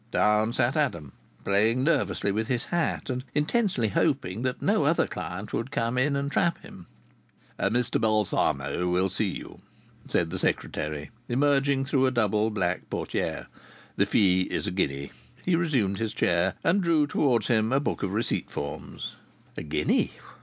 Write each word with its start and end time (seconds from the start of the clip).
Down 0.09 0.51
sat 0.51 0.75
Adam, 0.75 1.13
playing 1.45 1.83
nervously 1.83 2.31
with 2.31 2.47
his 2.47 2.65
hat, 2.73 3.07
and 3.11 3.23
intensely 3.35 3.89
hoping 3.89 4.41
that 4.41 4.59
no 4.59 4.83
other 4.83 5.05
client 5.05 5.53
would 5.53 5.69
come 5.69 5.95
in 5.95 6.15
and 6.15 6.31
trap 6.31 6.57
him. 6.63 6.87
"Mr 7.59 8.01
Balsamo 8.01 8.87
will 8.87 9.09
see 9.09 9.29
you," 9.29 9.61
said 10.07 10.31
the 10.31 10.39
secretary, 10.39 11.11
emerging 11.29 11.85
through 11.85 12.07
a 12.07 12.09
double 12.09 12.49
black 12.49 12.89
portière. 12.89 13.45
"The 13.95 14.07
fee 14.07 14.47
is 14.51 14.65
a 14.65 14.71
guinea." 14.71 15.11
He 15.45 15.55
resumed 15.55 15.97
his 15.99 16.13
chair 16.15 16.55
and 16.63 16.81
drew 16.81 17.05
towards 17.05 17.45
him 17.45 17.71
a 17.71 17.79
book 17.79 18.01
of 18.01 18.11
receipt 18.11 18.49
forms. 18.49 19.11
A 19.55 19.61
guinea! 19.61 20.13